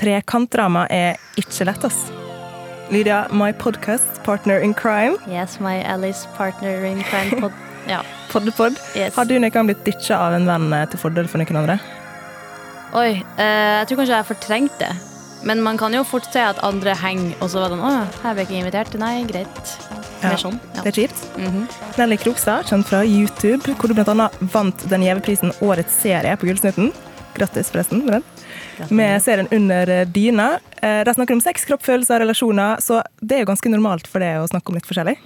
[0.00, 2.06] Trekantdrama er ikke lett, ass.
[2.90, 7.52] Lydia, my podcast partner in crime, Yes, my Alice partner in crime pod...
[7.88, 8.00] Ja.
[8.32, 8.78] Poddepod.
[8.96, 9.14] Yes.
[9.16, 11.76] Har du noen gang blitt ditcha av en venn eh, til fordel for noen andre?
[12.96, 14.90] Oi, eh, jeg tror kanskje jeg har fortrengt det.
[15.48, 17.92] Men man kan jo fort se at andre henger, og så var det sånn Å,
[18.24, 18.98] her ble jeg ikke invitert.
[19.00, 19.72] Nei, greit.
[20.20, 20.58] Ja, sånn.
[20.76, 20.84] Ja.
[20.84, 21.22] Det er kjipt.
[21.40, 21.64] Mhm.
[22.00, 26.48] Nelly Krokstad, kjent fra YouTube, hvor du annet vant den gjeve prisen Årets serie på
[26.50, 26.92] Gullsnutten.
[27.36, 28.04] Grattis, forresten.
[28.04, 28.39] med den.
[28.88, 30.60] Med serien Under dyna.
[30.82, 34.08] Eh, De snakker om sex, kropp, følelser og relasjoner, så det er jo ganske normalt
[34.10, 35.16] for deg å snakke om litt forskjellig.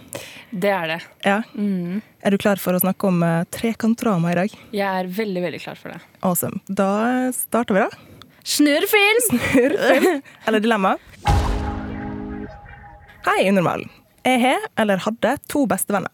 [0.50, 0.98] Det er det.
[1.24, 1.38] Ja.
[1.54, 2.00] Mm.
[2.22, 4.56] Er du klar for å snakke om eh, trekantdrama i dag?
[4.74, 6.00] Jeg er veldig, veldig klar for det.
[6.22, 6.60] Awesome.
[6.66, 6.90] Da
[7.36, 7.90] starter vi, da.
[8.44, 9.40] Snurrfilm!
[10.46, 10.96] Eller dilemma.
[13.24, 13.86] Hei, Unormal.
[14.24, 16.12] Jeg har, eller hadde, to bestevenner.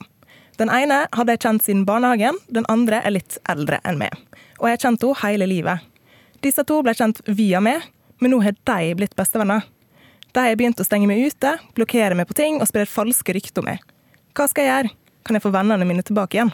[0.58, 4.14] Den ene hadde jeg kjent siden barnehagen, den andre er litt eldre enn meg.
[4.58, 5.86] Og jeg har kjent henne hele livet.
[6.40, 7.84] Disse to ble kjent via meg,
[8.20, 9.66] men nå har de blitt bestevenner.
[10.30, 13.64] De har begynt å stenge meg ute, blokkere meg på ting og sprer falske rykter
[13.64, 13.82] om meg.
[14.36, 14.92] Hva skal jeg gjøre?
[15.26, 16.52] Kan jeg få vennene mine tilbake igjen?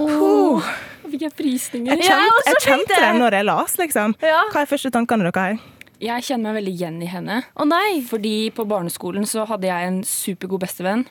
[0.00, 0.64] Oh,
[1.10, 1.98] fikk jeg frysninger.
[1.98, 3.10] Jeg, kjente, jeg kjente det.
[3.20, 4.14] når jeg las, liksom.
[4.24, 4.40] Ja.
[4.54, 5.60] Hva er første tankene dere har?
[5.98, 7.40] Jeg kjenner meg veldig igjen i henne.
[7.58, 8.00] Å nei!
[8.06, 11.04] Fordi på barneskolen så hadde jeg en supergod bestevenn.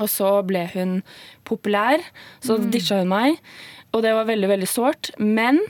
[0.00, 0.98] Og så ble hun
[1.46, 2.02] populær,
[2.42, 3.38] så ditcha hun meg.
[3.94, 5.12] Og det var veldig, veldig sårt.
[5.20, 5.60] Men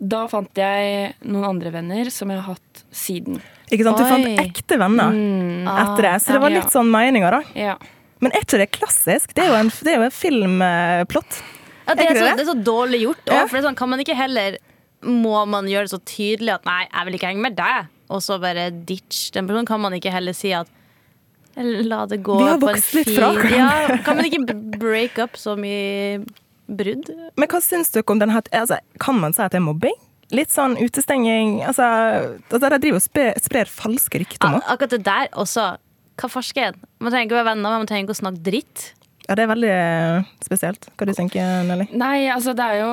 [0.00, 3.40] da fant jeg noen andre venner som jeg har hatt siden.
[3.70, 3.98] Ikke sant?
[4.00, 4.10] Du Oi.
[4.10, 5.68] fant ekte venner Mm.
[5.68, 7.42] etter det, så det var litt sånn meninger, da.
[7.54, 7.76] Ja.
[8.20, 9.32] Men er ikke det klassisk?
[9.34, 11.42] Det er jo en, det er jo en filmplott.
[11.86, 12.40] Ja, det, Er så, det?
[12.40, 13.22] er så dårlig gjort.
[13.26, 13.46] Ja.
[13.46, 14.58] For det er sånn, kan man ikke heller
[15.02, 18.20] Må man gjøre det så tydelig at 'nei, jeg vil ikke henge med deg', og
[18.20, 19.64] så bare ditch den personen?
[19.66, 20.68] Kan man ikke heller si at
[21.56, 23.56] La det gå Vi har på en vokst litt fin fra hverandre.
[23.56, 26.22] ja, Kan man ikke break up så mye
[26.78, 27.10] brudd?
[27.38, 29.96] Men hva syns dere om den her altså, Kan man si at det er mobbing?
[30.34, 31.86] Litt sånn utestenging Altså,
[32.50, 35.72] altså De driver og sprer, sprer falske rykter om akkurat det der også.
[36.20, 36.78] Hva farsken?
[37.00, 38.90] Man trenger ikke å være venner, men man trenger ikke å snakke dritt.
[39.24, 40.88] Ja, det er veldig eh, spesielt.
[40.98, 41.86] Hva du tenker Nelly?
[41.96, 42.90] Nei, altså det er jo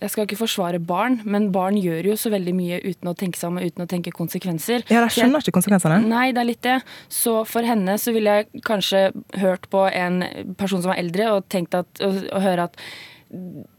[0.00, 3.36] Jeg skal ikke forsvare barn, men barn gjør jo så veldig mye uten å tenke
[3.36, 4.86] seg om og uten å tenke konsekvenser.
[4.88, 5.98] Ja, De skjønner ikke konsekvensene.
[6.08, 6.78] Nei, det er litt det.
[7.12, 9.10] Så for henne så ville jeg kanskje
[9.42, 10.22] hørt på en
[10.56, 12.80] person som var eldre, og tenkt at, og, og høre at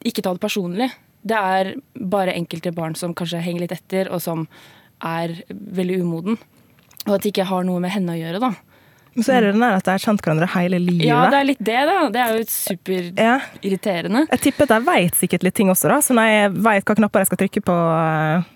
[0.05, 0.91] ikke ta det personlig.
[1.25, 1.73] Det er
[2.13, 4.45] bare enkelte barn som kanskje henger litt etter, og som
[5.01, 6.38] er veldig umoden.
[7.07, 8.53] Og at det ikke har noe med henne å gjøre, da.
[9.13, 11.03] Men så er det den der at de har kjent hverandre hele livet.
[11.09, 11.97] Ja, det er litt det, da.
[12.13, 14.23] Det er jo superirriterende.
[14.23, 14.29] Ja.
[14.31, 16.97] Jeg tipper at de vet sikkert litt ting også, da, så når jeg vet hva
[17.01, 18.47] knapper jeg skal trykke på eh,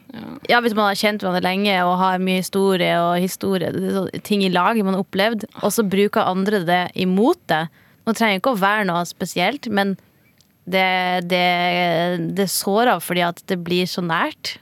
[0.53, 4.09] Ja, Hvis man har kjent hverandre lenge og har mye historie og historie, det sånn
[4.23, 7.65] ting i lag man har opplevd, og så bruker andre det imot det.
[8.07, 9.97] Nå trenger det ikke å være noe spesielt, men
[10.65, 10.87] det,
[11.27, 11.45] det,
[12.37, 14.55] det sårer fordi at det blir så nært.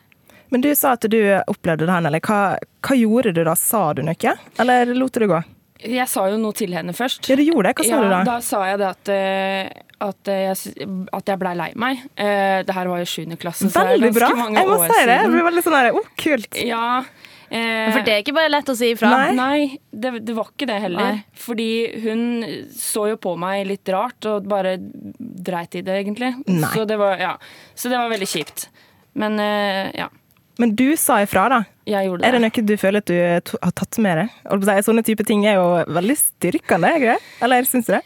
[0.49, 2.19] Men du sa at du opplevde det her, Nelly.
[2.21, 3.55] Hva, hva gjorde du da?
[3.57, 4.33] Sa du noe?
[4.61, 5.39] Eller lot du det gå?
[5.83, 7.27] Jeg sa jo noe til henne først.
[7.29, 7.75] Ja, du gjorde det.
[7.79, 8.21] Hva sa ja, du da?
[8.27, 9.69] Da sa jeg det at, eh,
[10.07, 11.99] at, eh, jeg, s- at jeg blei lei meg.
[12.17, 13.35] Eh, Det her var jo 7.
[13.37, 14.29] klasse, så det er Veldig ganske bra.
[14.43, 15.07] mange Jeg må si det.
[15.07, 15.31] Jeg siden.
[15.35, 16.57] ble veldig sånn her, oh, kult.
[16.63, 17.03] Ja.
[17.51, 19.09] eh, For det er ikke bare lett å si ifra.
[19.11, 19.31] Nei.
[19.35, 20.99] Nei, det, det var ikke det heller.
[21.13, 21.23] Nei.
[21.35, 21.69] Fordi
[22.03, 22.23] hun
[22.73, 26.33] så jo på meg litt rart og bare dreit i det, egentlig.
[26.47, 26.69] Nei.
[26.73, 27.35] Så det var, ja.
[27.75, 28.67] så det var veldig kjipt.
[29.15, 30.07] Men eh, ja,
[30.61, 31.59] Men du sa ifra, da.
[31.89, 32.29] jeg gjorde det.
[32.29, 34.73] Er det noe du føler at du har tatt med deg?
[34.85, 37.21] Sånne type ting er jo veldig styrkende, ikke det?
[37.45, 38.03] Eller syns du det?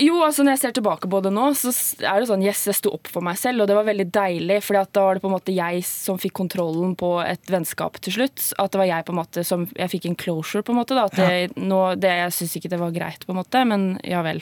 [0.00, 2.78] Jo, altså når jeg ser tilbake på det nå, så er det sånn, yes, jeg
[2.78, 5.28] sto opp for meg selv, og det var veldig deilig, for da var det på
[5.28, 8.46] en måte jeg som fikk kontrollen på et vennskap til slutt.
[8.62, 10.96] At det var jeg på en måte som, jeg fikk en closure på en måte,
[10.96, 11.04] da.
[11.06, 14.24] At det, nå, det, jeg syns ikke det var greit på en måte, men ja
[14.24, 14.40] vel.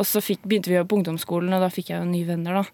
[0.00, 2.64] Og så fikk, begynte vi på ungdomsskolen, og da fikk jeg jo nye venner da.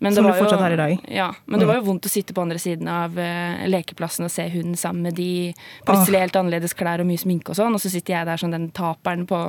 [0.00, 0.92] Men Som det du var jo- fortsatt har i dag.
[0.96, 1.14] Mm.
[1.16, 4.32] Ja, men det var jo vondt å sitte på andre siden av uh, lekeplassen og
[4.32, 5.52] se hun sammen med de
[5.84, 8.54] plutselig helt annerledes klær og mye sminke og sånn, og så sitter jeg der som
[8.54, 9.42] den taperen på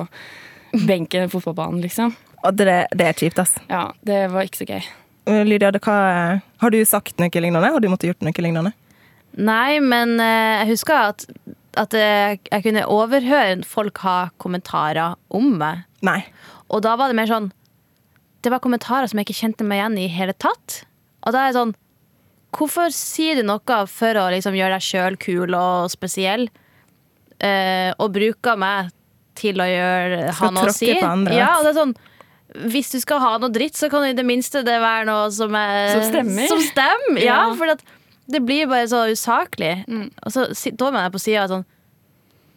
[0.86, 2.12] benken i fotballbanen, liksom.
[2.44, 3.56] Og det, det er kjipt, ass.
[3.70, 4.84] Ja, det var ikke så gøy.
[5.30, 5.96] Uh, Lydia, det, hva,
[6.60, 7.72] har du sagt noe lignende?
[7.72, 8.74] Har du måttet gjort noe lignende?
[9.32, 11.24] Nei, men eh, jeg husker at,
[11.80, 15.86] at eh, jeg kunne overhøre folk ha kommentarer om meg.
[16.04, 16.18] Nei.
[16.68, 17.48] Og da var det mer sånn
[18.42, 20.82] Det var kommentarer som jeg ikke kjente meg igjen i hele tatt.
[21.22, 21.74] Og da er jeg sånn
[22.52, 26.48] hvorfor sier du noe for å liksom gjøre deg sjøl kul og spesiell,
[27.40, 28.90] eh, og bruker meg
[29.38, 30.90] til å gjøre, ha noe å si?
[30.92, 31.94] Ja, og det er sånn
[32.68, 35.30] hvis du skal ha noe dritt, så kan det i det minste det være noe
[35.32, 36.48] som, er, Som stemmer.
[36.50, 37.54] Som stemmer, ja, Ja.
[37.56, 37.72] for
[38.28, 39.84] det blir bare så usaklig.
[39.88, 41.64] Og så står man der på sida sånn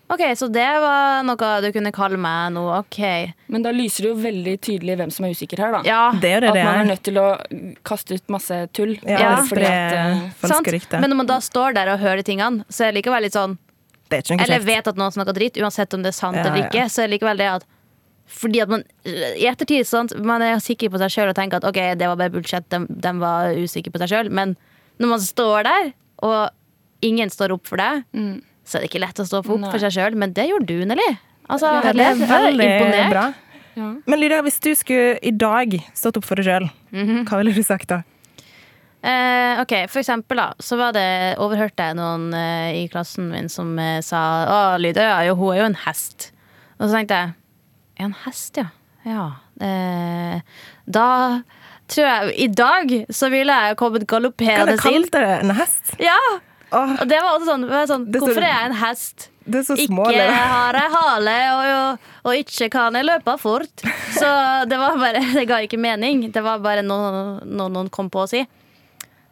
[0.07, 2.61] OK, så det var noe du kunne kalle meg nå.
[2.77, 2.99] OK.
[3.49, 5.81] Men da lyser det jo veldig tydelig hvem som er usikker her, da.
[5.87, 7.27] Ja, Det er det At det man er nødt til å
[7.89, 8.93] kaste ut masse tull.
[9.01, 9.31] Ja, Ja.
[9.49, 10.99] fordi at, rykter.
[11.01, 13.57] Men når man da står der og hører tingene, så er det likevel litt sånn
[14.09, 14.69] Det er ikke noe Eller kjekt.
[14.69, 16.67] vet at noen snakker dritt, uansett om det er sant Ja, eller ja.
[16.69, 17.65] ikke, så er det likevel det at
[18.25, 21.63] fordi at man i ettertid sant, man er sikker på seg sjøl og tenker at
[21.69, 24.29] ok, det var bare bullshit, de, de var usikre på seg sjøl.
[24.33, 24.55] Men
[24.97, 25.91] når man står der,
[26.25, 26.49] og
[27.05, 28.01] ingen står opp for deg,
[28.65, 29.69] så er det ikke lett å stå opp Nei.
[29.71, 30.15] for seg sjøl.
[30.17, 31.07] Men det gjorde du, Nelly.
[31.47, 33.09] Altså, Ja, det er er veldig imponert.
[33.13, 33.25] bra.
[33.75, 33.94] Ja.
[34.07, 37.25] Men Lydia, hvis du skulle i dag stått opp for deg sjøl, Mhm.
[37.27, 38.01] hva ville du sagt da?
[39.06, 43.50] Eh, ok, For eksempel da, så var det, overhørte jeg noen eh, i klassen min
[43.50, 46.31] som eh, sa Å, Lydia, jo, hun er jo en hest.
[46.79, 47.35] Og så tenkte jeg
[48.00, 48.65] En hest, ja.
[49.06, 49.27] Ja.
[49.62, 50.41] Eh,
[50.89, 51.44] da
[51.88, 55.03] tror jeg I dag så ville jeg kommet Hva galopperende det inn.
[55.06, 55.35] kalte det?
[55.44, 55.94] En hest?
[56.01, 56.17] Ja!
[56.71, 59.29] Åh, Og det var også sånn, sånn Det Hvorfor er jeg en hest?
[59.45, 59.94] det er så Ikke
[60.56, 63.83] har jeg hale, og, og ikke kan jeg løpe fort.
[64.17, 64.29] Så
[64.69, 66.25] det var bare Det ga ikke mening.
[66.33, 68.41] Det var bare noe noen kom på å si.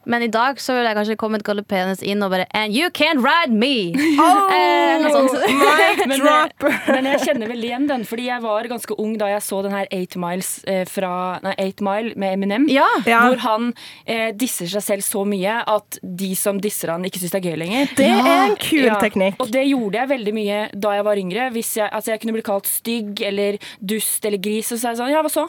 [0.09, 3.23] Men i dag så ville jeg kanskje kommet galopperende inn og bare And you can't
[3.23, 3.93] ride me!
[4.53, 6.07] Eh, noe sånt.
[6.07, 6.63] Men, drop!
[6.67, 9.61] eh, men jeg kjenner veldig igjen den, fordi jeg var ganske ung da jeg så
[9.65, 12.67] den her 8 Miles eh, fra Nei, Eight Mile med Eminem.
[12.71, 12.85] Ja.
[13.09, 13.23] Ja.
[13.29, 13.69] Hvor han
[14.05, 17.47] eh, disser seg selv så mye at de som disser han, ikke syns det er
[17.49, 17.95] gøy lenger.
[17.97, 19.39] Det er en kul Ja, teknikk.
[19.43, 21.49] Og det gjorde jeg veldig mye da jeg var yngre.
[21.55, 24.95] Hvis jeg, altså jeg kunne bli kalt stygg eller dust eller gris, og så er
[24.97, 25.47] jeg sånn Ja, hva så?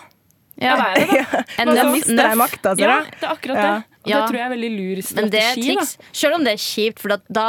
[0.60, 0.74] Ja.
[0.94, 1.42] Er det, da?
[1.58, 2.38] En Da nøff- mister jeg nøff.
[2.38, 3.74] makta si, Ja, det er akkurat Ja.
[3.74, 3.84] det.
[4.04, 4.16] Og Ja.
[4.20, 5.76] det tror jeg er veldig lur Men strategi.
[6.12, 7.46] Selv om det er kjipt, for da,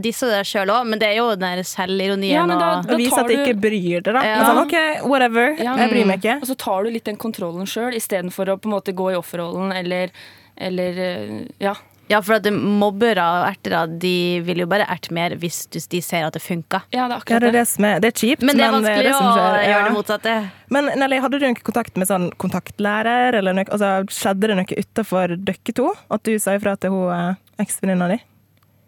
[0.00, 2.78] disser du deg sjøl òg, men det er jo den der selvironien Ja, men da-
[2.78, 4.22] og Å vise at du ikke bryr deg, da.
[4.24, 4.44] Ja.
[4.44, 5.54] Sånn, OK, whatever.
[5.60, 5.76] Ja.
[5.76, 6.40] Jeg bryr meg ikke.
[6.42, 9.16] Og så tar du litt den kontrollen sjøl, istedenfor å på en måte gå i
[9.20, 10.08] offerrollen eller,
[10.56, 11.74] eller eh, Ja.
[12.08, 14.12] Ja, for at mobbere og ertere de
[14.46, 16.86] vil jo bare erte mer hvis de ser at det funker.
[16.92, 18.64] ja, det er Ja, akkurat det er det som er Det er kjipt, Men det
[18.64, 19.36] er det vanskelig det å.
[19.36, 19.58] Ja.
[19.68, 20.36] gjøre det motsatte.
[20.70, 24.78] Men Nelly, hadde du noen kontakt med sånn kontaktlærer, eller noe, altså, skjedde det noe
[24.84, 25.92] utafor dere to?
[26.10, 28.18] At du sa ifra til hun eh, eksvenninna di?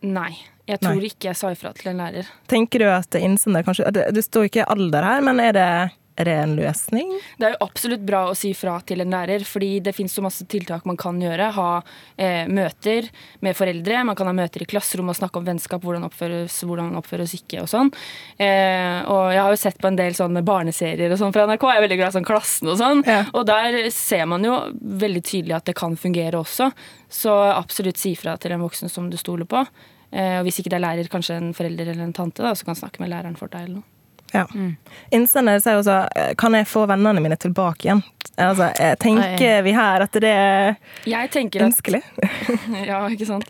[0.02, 0.32] Nei.
[0.70, 1.08] Jeg tror Nei.
[1.10, 2.26] ikke jeg sa ifra til en lærer.
[2.48, 5.68] Tenker du at innsender kanskje Det, det står ikke alder her, men er det,
[6.20, 7.10] er det en løsning?
[7.40, 10.24] Det er jo absolutt bra å si fra til en lærer, fordi det finnes så
[10.24, 11.50] masse tiltak man kan gjøre.
[11.56, 11.68] Ha
[12.20, 13.08] eh, møter
[13.44, 16.96] med foreldre, man kan ha møter i klasserom og snakke om vennskap, hvordan oppføres, hvordan
[17.00, 17.92] oppføres ikke og sånn.
[18.36, 21.68] Eh, og jeg har jo sett på en del sånne barneserier og sånn fra NRK,
[21.70, 23.04] jeg er veldig glad i sånn Klassen og sånn.
[23.08, 23.22] Ja.
[23.34, 26.70] Og der ser man jo veldig tydelig at det kan fungere også.
[27.10, 29.64] Så absolutt si fra til en voksen som du stoler på.
[30.10, 32.66] Eh, og hvis ikke det er lærer, kanskje en forelder eller en tante, da, så
[32.66, 33.99] kan snakke med læreren for deg eller noe.
[34.32, 34.44] Ja.
[35.10, 38.02] Innsender sier også eh, Kan jeg få vennene mine tilbake igjen?
[38.40, 38.70] Altså,
[39.02, 40.76] tenker vi her at det er
[41.08, 42.02] Jeg tenker at ønskelig?
[42.90, 43.48] Ja, ikke sant.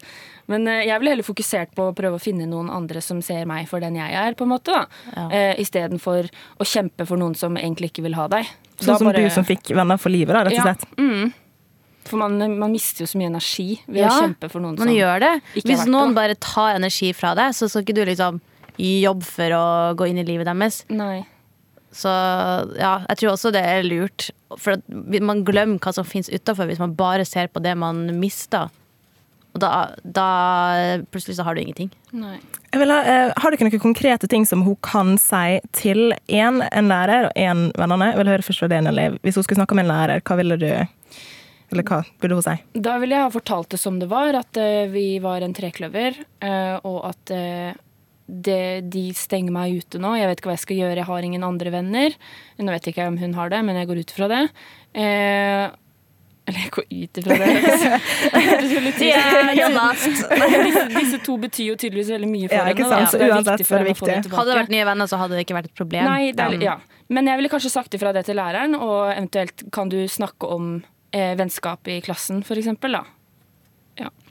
[0.51, 3.45] Men eh, jeg ville heller fokusert på å prøve å finne noen andre som ser
[3.47, 4.73] meg for den jeg er, på en måte.
[4.75, 4.87] da.
[5.15, 5.27] Ja.
[5.31, 6.27] Eh, Istedenfor
[6.59, 8.49] å kjempe for noen som egentlig ikke vil ha deg.
[8.81, 10.73] Sånn som bare- du som fikk venner for livet, da, rett og Ja.
[10.73, 10.89] slett.
[10.99, 11.33] Mm.
[12.11, 14.89] For man, man mister jo så mye energi ved Ja, å kjempe for noen Man
[14.89, 15.33] som gjør det.
[15.55, 18.05] ikke er Hvis verdt noen det, bare tar energi fra deg, så skal ikke du
[18.09, 18.41] liksom
[18.81, 19.65] jobbe for å
[19.99, 20.83] gå inn i livet deres.
[20.93, 21.23] Nei.
[21.91, 22.11] Så
[22.79, 24.31] ja, jeg tror også det er lurt.
[24.59, 28.07] For at man glemmer hva som finnes utafor hvis man bare ser på det man
[28.21, 28.71] mister.
[29.51, 30.29] Og da, da
[31.11, 31.91] plutselig så har du ingenting.
[32.15, 32.37] Nei.
[32.71, 36.63] Jeg vil ha, eh, har dere noen konkrete ting som hun kan si til én
[36.63, 38.13] en lærer og én vennene?
[38.13, 39.09] Jeg vil høre først fra deg, Nelly.
[39.25, 40.71] Hvis hun skulle snakke med en lærer, hva ville du
[41.71, 42.57] Eller hva burde hun si?
[42.83, 46.17] Da ville jeg ha fortalt det som det var, at uh, vi var en trekløver,
[46.43, 47.77] uh, og at eh,
[48.47, 48.61] det,
[48.93, 50.15] de stenger meg ute nå.
[50.19, 52.17] Jeg vet ikke hva jeg skal gjøre, jeg har ingen andre venner.
[52.61, 54.43] Nå vet jeg ikke om hun har det, men jeg går ut ifra det.
[54.95, 55.65] Eh,
[56.51, 57.49] eller jeg går ut ifra det.
[58.31, 59.01] Det ut.
[60.67, 62.89] disse, disse to betyr jo tydeligvis veldig mye for Ja, henne.
[62.89, 63.13] sant?
[63.15, 63.19] ja.
[63.19, 64.15] det er Uansett for det det viktig.
[64.25, 64.37] tilbake.
[64.41, 66.09] Hadde det vært nye venner, så hadde det ikke vært et problem.
[66.11, 66.77] Nei, det er, ja.
[67.11, 70.73] Men jeg ville kanskje sagt ifra det til læreren, og eventuelt kan du snakke om
[71.13, 73.05] eh, vennskap i klassen, for eksempel, da.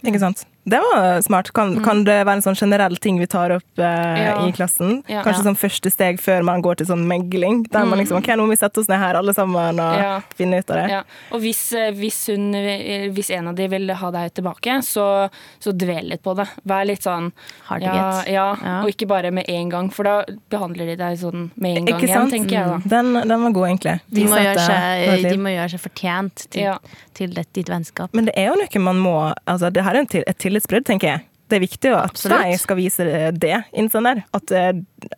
[0.05, 0.45] Ikke sant?
[0.69, 1.47] Det var smart.
[1.55, 4.33] Kan, kan det være en sånn generell ting vi tar opp eh, Ja.
[4.45, 4.99] i klassen?
[5.09, 5.23] Ja.
[5.25, 5.47] Kanskje Ja.
[5.49, 7.63] sånn første steg før man går til sånn megling?
[7.71, 10.19] Der man liksom, ok, nå må vi sette oss ned her alle sammen og Ja.
[10.37, 10.89] finne ut av det.
[10.91, 11.01] Ja.
[11.31, 15.29] Og hvis, eh, hvis, hun, eh, hvis en av de vil ha deg tilbake, så,
[15.59, 16.47] så dvel litt på det.
[16.67, 17.31] Vær litt sånn
[17.65, 18.27] Hard to ja, get.
[18.33, 18.81] ja, Ja.
[18.83, 21.99] og ikke bare med en gang, for da behandler de deg sånn med en gang
[21.99, 22.31] Ikke igjen, sant?
[22.31, 22.77] tenker jeg da.
[22.85, 23.99] Den, den var god, egentlig.
[24.11, 26.77] De må, det var et seg, de må gjøre seg fortjent til, Ja.
[27.15, 28.09] til ditt vennskap.
[28.13, 31.13] Men det er jo noe man må altså Det her er til, et tillitsbrudd, tenker
[31.15, 31.25] jeg.
[31.49, 32.43] Det er viktig at Absolutt.
[32.45, 33.05] de skal vise
[33.41, 34.67] det innsender, at eh,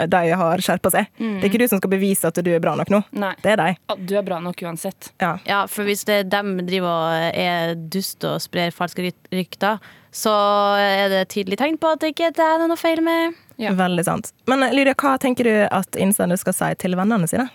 [0.08, 1.10] de har skjerpa seg.
[1.20, 3.02] Det er ikke du som skal bevise at du er bra nok nå.
[3.20, 3.34] Nei.
[3.44, 3.74] Det er de.
[3.92, 5.10] Ja, Du er bra nok uansett.
[5.20, 5.34] Ja.
[5.44, 9.84] Ja, for hvis det er dem driver og er dust og sprer falske rykter,
[10.16, 10.32] så
[10.80, 13.76] er det et tydelig tegn på at det ikke er noe feil med Ja.
[13.76, 14.32] Veldig sant.
[14.48, 17.50] Men Lydia, hva tenker du at innsender skal si til vennene sine?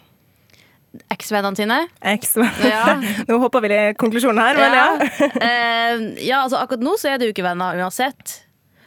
[1.12, 1.78] Eksvennene sine.
[2.14, 2.72] Eksvennene.
[2.72, 2.96] Ja.
[3.28, 4.88] Nå hopper vi i konklusjonen her, men ja.
[5.46, 8.42] Eh, ja, altså akkurat nå så er det jo ikke venner uansett.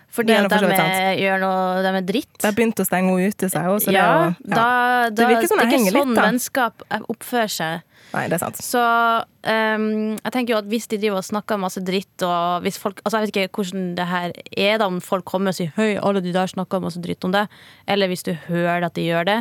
[0.09, 2.31] Fordi at de er, gjør noe De er dritt.
[2.41, 3.81] De har begynt å stenge henne ute, sier hun.
[3.83, 4.31] Så det ja, ja.
[4.41, 6.25] da, da, Det virker som det er ikke litt, sånn da.
[6.25, 7.85] vennskap oppfører seg.
[8.09, 8.57] Nei, det er sant.
[8.65, 9.85] Så um,
[10.15, 13.19] jeg tenker jo at hvis de driver og snakker masse dritt, og hvis folk Altså
[13.19, 16.23] jeg vet ikke hvordan det her er, da, om folk kommer og sier 'høy, alle
[16.25, 17.45] de der snakker masse dritt om det',
[17.87, 19.39] eller hvis du hører at de gjør det,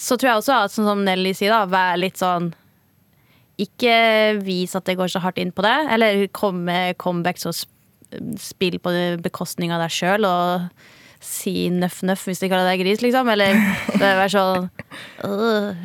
[0.00, 2.50] så tror jeg også at sånn som Nelly sier, da, vær litt sånn
[3.60, 7.52] ikke vis at det går så hardt inn på det, eller kom med comebacks og
[7.52, 7.76] sp-
[8.40, 10.70] spill på bekostning av deg sjøl og
[11.20, 13.28] si nøff-nøff hvis de kaller deg gris, liksom.
[13.28, 13.58] Eller
[14.00, 14.70] være sånn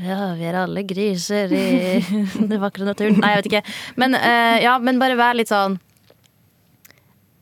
[0.08, 2.00] Ja, vi er alle griser i
[2.40, 3.20] den vakre naturen.
[3.20, 3.76] Nei, jeg vet ikke.
[4.00, 5.76] Men, uh, ja, men bare vær litt sånn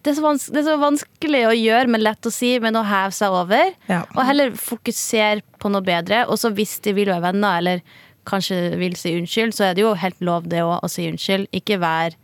[0.03, 2.83] det er, så det er så vanskelig å gjøre, men lett å si, men å
[2.83, 3.72] heve seg over.
[3.88, 4.01] Ja.
[4.17, 6.25] Og heller fokusere på noe bedre.
[6.27, 7.83] Og så hvis de vil være venner, eller
[8.27, 11.48] kanskje vil si unnskyld, så er det jo helt lov det òg, å si unnskyld.
[11.55, 12.17] Ikke vær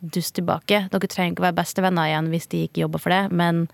[0.00, 0.86] dust tilbake.
[0.92, 3.66] Dere trenger ikke være bestevenner igjen hvis de ikke jobber for det, men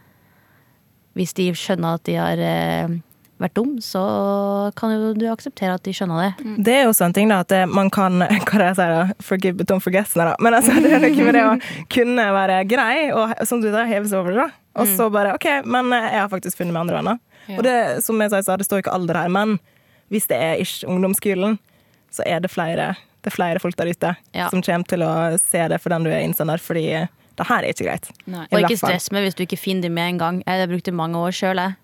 [1.18, 2.98] hvis de skjønner at de har eh,
[3.44, 4.02] vært dum, så
[4.78, 6.54] kan jo du akseptere at de skjønner det.
[6.66, 9.02] Det er jo sånn ting da, at man kan Hva er det jeg sier da?
[9.26, 10.10] Forgive but don't forget.
[10.14, 10.32] Da.
[10.42, 11.54] Men altså, det er noe med det å
[11.92, 14.46] kunne være grei, og som du da, heve seg over det.
[14.46, 14.80] da.
[14.82, 17.18] Og så bare OK, men jeg har faktisk funnet meg andre venner.
[17.50, 17.56] Ja.
[17.58, 19.58] Og det som jeg sa, i stad, det står ikke alder her, men
[20.12, 21.58] hvis det er ish ungdomsskolen,
[22.12, 22.92] så er det flere,
[23.24, 24.48] det er flere folk der ute Ja.
[24.52, 26.84] som kommer til å se det for den du er innsender, fordi
[27.38, 28.08] det her er ikke greit.
[28.52, 30.40] Og ikke stress med hvis du ikke finner dem med en gang.
[30.46, 31.76] Jeg brukte mange år sjøl, jeg.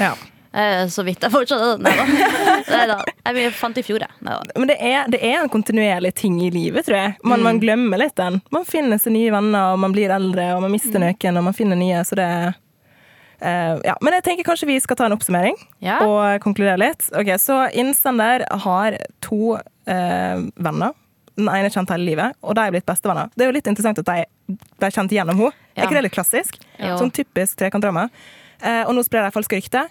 [0.00, 0.14] Ja.
[0.54, 2.98] Eh, Så vidt jeg fortsatt Nei da.
[3.32, 4.10] Jeg fant i fjor, jeg.
[4.58, 7.14] Men det er, det er en kontinuerlig ting i livet, tror jeg.
[7.24, 8.40] Man, man glemmer litt den.
[8.52, 11.56] Man finner seg nye venner, og man blir eldre, og man mister noen, og man
[11.56, 12.26] finner nye, så det
[13.40, 13.94] eh, ja.
[14.04, 16.00] Men jeg tenker kanskje vi skal ta en oppsummering Ja.
[16.04, 17.08] og konkludere litt.
[17.16, 19.56] Ok, Så innsender har to
[19.86, 20.92] eh, venner.
[21.32, 23.30] Den ene er kjent hele livet, og de er blitt bestevenner.
[23.32, 25.56] Det er jo litt interessant at de ble kjent gjennom henne.
[25.78, 26.58] Er ikke det litt klassisk?
[26.76, 26.98] Jo.
[27.00, 28.10] Sånn typisk trekantdrama.
[28.60, 29.88] Eh, og nå sprer de falske rykter.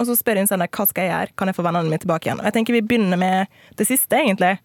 [0.00, 2.40] Og så spør innsender hva skal jeg gjøre, kan jeg få vennene mine tilbake igjen.
[2.40, 4.56] Og jeg tenker Vi begynner med det siste, egentlig.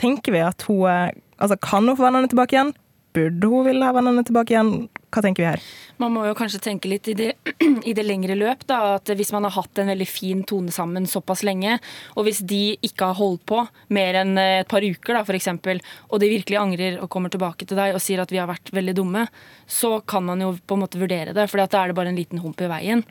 [0.00, 2.72] Tenker vi at hun eh, Altså, kan hun få vennene tilbake igjen?
[3.14, 4.88] Burde hun ville ha vennene tilbake igjen?
[5.14, 5.62] Hva tenker vi her?
[6.02, 7.28] Man må jo kanskje tenke litt i det,
[7.88, 8.64] i det lengre løp.
[8.66, 11.78] da, at Hvis man har hatt en veldig fin tone sammen såpass lenge,
[12.18, 13.62] og hvis de ikke har holdt på
[13.94, 15.78] mer enn et par uker, da, eksempel,
[16.10, 18.74] og de virkelig angrer og kommer tilbake til deg og sier at vi har vært
[18.74, 19.28] veldig dumme,
[19.66, 22.18] så kan man jo på en måte vurdere det, for da er det bare en
[22.18, 23.06] liten hump i veien.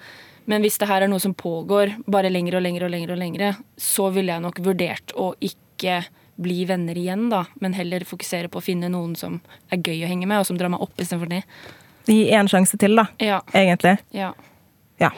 [0.47, 3.19] Men hvis det her er noe som pågår bare lenger og lenger og lenger, og
[3.19, 5.99] lengre, så ville jeg nok vurdert å ikke
[6.39, 9.39] bli venner igjen, da, men heller fokusere på å finne noen som
[9.73, 11.43] er gøy å henge med, og som drar meg opp istedenfor ned.
[12.07, 13.97] Gi én sjanse til, da, Ja, egentlig.
[14.15, 14.31] ja.
[15.01, 15.09] Ja.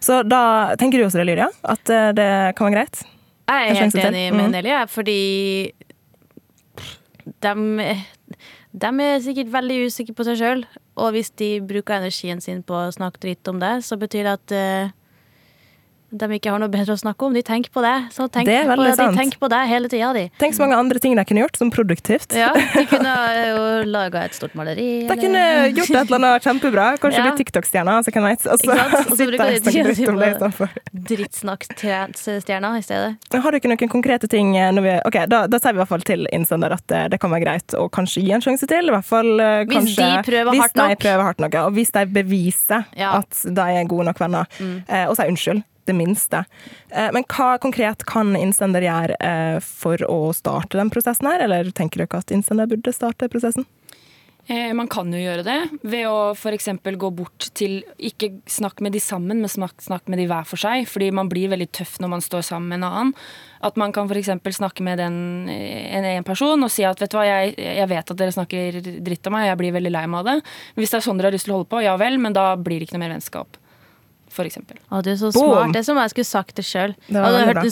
[0.00, 1.50] Så da tenker du også det, Lydia?
[1.62, 3.02] At eh, det kan være greit?
[3.50, 4.12] Jeg er helt enig til.
[4.12, 4.50] med Mhm.
[4.54, 5.72] Nelly, fordi
[7.42, 7.52] de,
[8.72, 10.64] de er sikkert veldig usikre på seg sjøl.
[11.00, 14.34] Og hvis de bruker energien sin på å snakke dritt om det, så betyr det
[14.36, 14.96] at eh,
[16.12, 17.32] de ikke har noe bedre å snakke om.
[17.34, 17.94] De tenker på det.
[18.14, 19.12] Så tenk Det på, sant.
[19.14, 20.30] de tenker på det hele tida, de.
[20.38, 22.34] Tenk så mange andre ting de kunne gjort, som produktivt.
[22.34, 23.14] Ja, de kunne
[23.50, 25.06] jo laga et stort maleri.
[25.06, 25.44] De eller- kunne
[25.76, 26.86] gjort et eller annet kjempebra.
[26.98, 27.30] Kanskje Ja.
[27.30, 27.40] bli.
[27.40, 27.96] Altså.
[27.98, 30.68] Og så kan jeg Og så sitter de og snakker dritt om det istedenfor.
[31.40, 33.16] Drittsnakk-stjerna i stedet.
[33.32, 35.82] Har du ikke noen konkrete ting eh, når vi, Ok, da, da sier vi i
[35.82, 38.66] hvert fall til innsender at det, det kan være greit å kanskje gi en sjanse
[38.70, 38.90] til.
[38.90, 39.30] I hvert fall
[39.70, 40.98] kanskje Hvis de prøver hvis hardt nok.
[41.06, 41.54] prøver hardt nok.
[41.58, 41.64] ja.
[41.66, 43.10] Og hvis de beviser Ja.
[43.10, 43.18] Mm.
[43.24, 44.46] at de er gode nok venner.
[44.88, 45.62] eh, og sier unnskyld.
[45.88, 46.44] Det minste.
[46.90, 51.46] Eh, men hva konkret kan innsender gjøre eh, for å starte den prosessen her?
[51.46, 53.66] Eller tenker dere at innsender burde starte prosessen?
[54.50, 56.68] Eh, Man kan jo gjøre det ved å f.eks.
[56.82, 60.88] gå bort til Ikke snakk med de sammen, men snakk med de hver for seg.
[60.90, 63.14] Fordi man blir veldig tøff når man står sammen med en annen.
[63.62, 64.32] At man kan f.eks.
[64.58, 68.14] snakke med den, en, en person og si at vet du hva, jeg, jeg vet
[68.14, 70.38] at dere snakker dritt om meg, jeg blir veldig lei meg av det.
[70.80, 72.52] Hvis det er sånn dere har lyst til å holde på, ja vel, men da
[72.56, 73.59] blir det ikke noe mer vennskap.
[74.30, 74.46] For.
[74.46, 75.48] Å, du er så Boom.
[75.50, 75.72] smart.
[75.74, 76.94] Det er som om jeg skulle sagt det sjøl.
[77.10, 77.24] Nå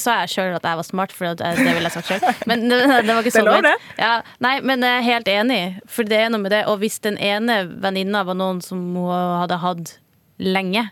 [0.03, 2.27] sa jeg sjøl at jeg var smart, for det ville jeg sagt sjøl.
[2.51, 3.69] Men det, det var ikke så lov.
[3.99, 4.13] Ja,
[4.45, 5.61] nei, men jeg er helt enig,
[5.91, 6.65] for det er noe med det.
[6.71, 9.97] Og hvis den ene venninna var noen som hun hadde hatt
[10.43, 10.89] lenge,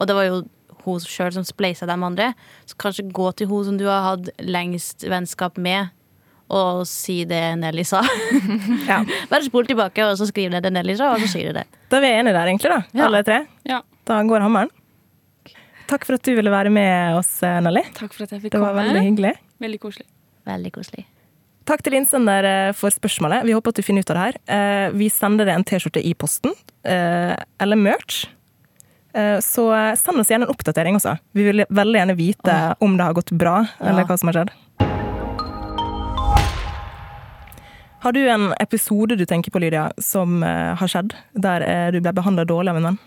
[0.00, 0.40] og det var jo
[0.84, 2.32] hun sjøl som spleisa de andre,
[2.68, 5.90] så kanskje gå til hun som du har hatt lengst vennskap med,
[6.50, 8.02] og si det Nelly sa.
[8.90, 9.02] Ja.
[9.30, 11.66] Bare spol tilbake, og så skriv ned det Nelly sa, og så sier du det.
[11.92, 12.80] Da er vi enige der, egentlig, da.
[12.90, 13.06] Ja.
[13.06, 13.40] Alle tre.
[13.68, 13.82] Ja.
[14.08, 14.72] Da går hammeren.
[15.90, 17.82] Takk for at du ville være med oss, Nelly.
[17.96, 18.60] Takk for at jeg fikk komme.
[18.60, 18.84] Det var komme.
[18.92, 19.32] veldig hyggelig.
[19.64, 20.06] Veldig koselig.
[20.46, 21.06] Veldig koselig.
[21.68, 23.44] Takk til innsender eh, for spørsmålet.
[23.46, 24.38] Vi håper at du finner ut av det her.
[24.56, 26.54] Eh, Vi sender deg en T-skjorte i posten,
[26.88, 28.24] eh, eller merch.
[29.14, 31.16] Eh, Så eh, send oss gjerne en oppdatering også.
[31.34, 34.06] Vi vil veldig gjerne vite om det har gått bra, eller Ja.
[34.08, 34.50] hva som har skjedd.
[38.00, 42.00] Har du en episode du tenker på, Lydia, som eh, har skjedd, der eh, du
[42.00, 42.98] ble behandla dårlig av en venn?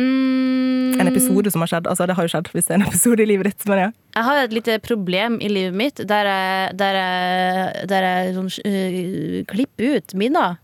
[0.00, 1.86] Mm, En episode som har skjedd.
[1.90, 3.66] Altså, det har jo skjedd hvis det er en episode i livet ditt.
[3.70, 3.90] Men ja.
[4.16, 8.50] Jeg har et lite problem i livet mitt der jeg, der jeg, der jeg sånn,
[8.66, 10.58] uh, klipper ut minner.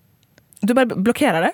[0.63, 1.53] Du bare blokkerer det.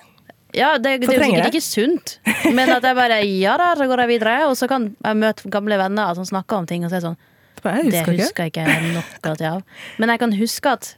[0.53, 2.11] Ja, det, det er jo sikkert ikke sunt,
[2.53, 4.35] men at jeg bare Ja da, så går jeg videre.
[4.51, 7.07] Og så kan jeg møte gamle venner som snakker om ting, og så er det
[7.07, 7.17] sånn
[7.63, 8.67] Det husker Det husker ikke.
[8.67, 9.63] jeg ikke noe av.
[9.97, 10.91] Men jeg kan huske at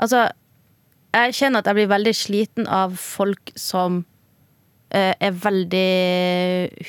[0.00, 0.24] Altså,
[1.14, 4.00] jeg kjenner at jeg blir veldig sliten av folk som
[4.94, 5.88] er veldig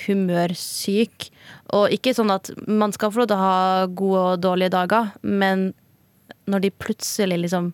[0.05, 1.29] humørsyk.
[1.77, 5.15] Og ikke sånn at man skal få lov til å ha gode og dårlige dager,
[5.25, 5.71] men
[6.50, 7.71] når de plutselig liksom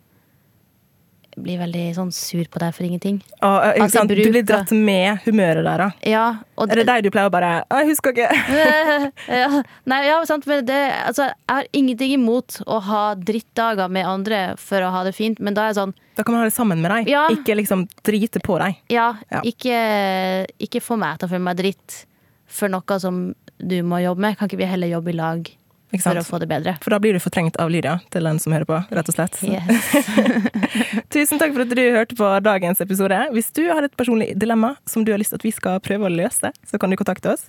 [1.38, 3.20] blir veldig sånn sur på deg for ingenting.
[3.42, 4.10] Å, eh, ikke de sant?
[4.12, 5.90] Du blir dratt med humøret der, da.
[6.08, 6.26] Ja,
[6.58, 8.30] og Er det deg du pleier å bare «Å, Jeg husker ikke.
[9.42, 14.06] ja, nei, ja, sant, men det, altså, jeg har ingenting imot å ha drittdager med
[14.06, 16.50] andre for å ha det fint, men da er jeg sånn Da kan man ha
[16.50, 17.28] det sammen med deg, Ja.
[17.32, 18.76] ikke liksom drite på deg.
[18.90, 19.42] Ja, Ja.
[19.48, 22.06] Ikke, ikke få meg til å føle meg dritt
[22.48, 24.38] for noe som du må jobbe med.
[24.38, 25.50] Kan ikke vi heller jobbe i lag
[26.00, 26.78] for å få det bedre?
[26.84, 29.36] For da blir du fortrengt av Lydia, til den som hører på, rett og slett.
[29.44, 29.92] Yes.
[31.14, 33.18] Tusen takk for at du hørte på dagens episode.
[33.36, 36.08] Hvis du har et personlig dilemma som du har lyst til at vi skal prøve
[36.08, 37.44] å løse, så kan du kontakte oss.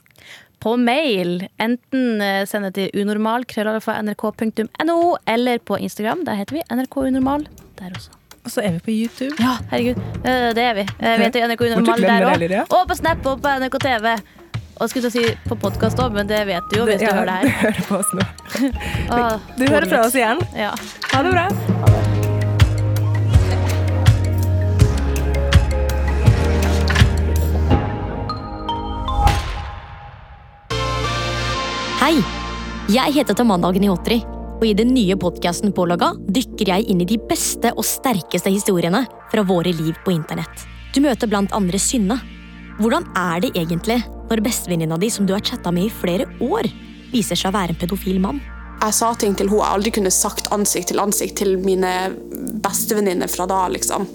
[0.63, 1.45] På mail.
[1.63, 6.25] Enten eh, send det til unormal.nrk.no, eller på Instagram.
[6.27, 7.47] Der heter vi NRK Unormal.
[7.81, 8.11] Der også.
[8.43, 9.37] Og så er vi på YouTube.
[9.39, 9.99] Ja, herregud.
[10.27, 10.85] Eh, Det er vi.
[10.99, 12.67] Eh, Vi heter NRK Unormal der òg.
[12.75, 14.07] Og på Snap og på NRK TV.
[14.83, 17.15] Og skulle til si på podkast òg, men det vet du jo hvis du Ja,
[17.15, 17.47] hører det her.
[17.47, 18.27] Du hører på oss nå.
[19.15, 20.42] Åh, Du hører fra oss igjen.
[20.59, 20.73] Ja.
[21.12, 21.47] Ha det bra.
[32.03, 32.16] Hei!
[32.90, 34.18] Jeg heter Tamanna Agnihotri,
[34.59, 39.05] og i den nye podkasten Pålaga dykker jeg inn i de beste og sterkeste historiene
[39.31, 40.66] fra våre liv på internett.
[40.92, 42.18] Du møter blant andre Synne.
[42.83, 44.01] Hvordan er det egentlig
[44.33, 46.68] når bestevenninna di, som du har chatta med i flere år,
[47.12, 48.40] viser seg å være en pedofil mann?
[48.83, 51.92] Jeg sa ting til henne jeg aldri kunne sagt ansikt til ansikt til mine
[52.64, 53.66] bestevenninner fra da.
[53.71, 54.09] liksom.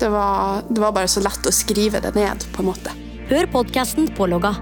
[0.00, 2.48] Det var, det var bare så lett å skrive det ned.
[2.54, 2.94] på en måte.
[3.28, 4.56] Hør podkasten Pålogga